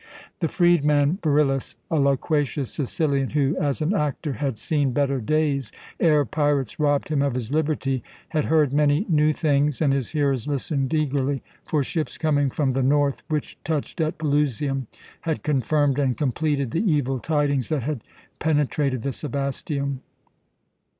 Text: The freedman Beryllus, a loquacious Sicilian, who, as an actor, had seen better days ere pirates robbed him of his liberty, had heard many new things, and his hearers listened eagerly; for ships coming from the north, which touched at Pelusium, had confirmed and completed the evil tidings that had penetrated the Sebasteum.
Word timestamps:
The 0.39 0.47
freedman 0.47 1.19
Beryllus, 1.21 1.75
a 1.91 1.99
loquacious 1.99 2.73
Sicilian, 2.73 3.29
who, 3.29 3.55
as 3.57 3.83
an 3.83 3.93
actor, 3.93 4.33
had 4.33 4.57
seen 4.57 4.93
better 4.93 5.21
days 5.21 5.71
ere 5.99 6.25
pirates 6.25 6.79
robbed 6.79 7.09
him 7.09 7.21
of 7.21 7.35
his 7.35 7.53
liberty, 7.53 8.03
had 8.29 8.45
heard 8.45 8.73
many 8.73 9.05
new 9.09 9.31
things, 9.31 9.79
and 9.79 9.93
his 9.93 10.09
hearers 10.09 10.47
listened 10.47 10.91
eagerly; 10.91 11.43
for 11.65 11.83
ships 11.83 12.17
coming 12.17 12.49
from 12.49 12.73
the 12.73 12.81
north, 12.81 13.21
which 13.27 13.59
touched 13.63 14.01
at 14.01 14.17
Pelusium, 14.17 14.87
had 15.19 15.43
confirmed 15.43 15.99
and 15.99 16.17
completed 16.17 16.71
the 16.71 16.81
evil 16.83 17.19
tidings 17.19 17.69
that 17.69 17.83
had 17.83 18.03
penetrated 18.39 19.03
the 19.03 19.13
Sebasteum. 19.13 20.01